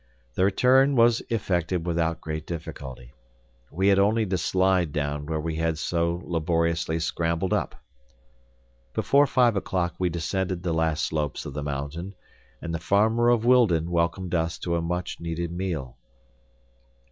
[0.33, 3.13] The return was effected without great difficulty.
[3.71, 7.75] We had only to slide down where we had so laboriously scrambled up.
[8.95, 12.15] Before five o'clock we descended the last slopes of the mountain,
[12.63, 15.99] and the farmer of Wildon welcomed us to a much needed meal.